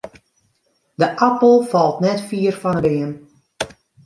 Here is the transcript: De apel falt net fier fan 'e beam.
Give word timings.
De 0.99 1.09
apel 1.27 1.55
falt 1.75 1.99
net 2.05 2.19
fier 2.29 2.55
fan 2.61 2.77
'e 2.79 2.83
beam. 2.85 3.11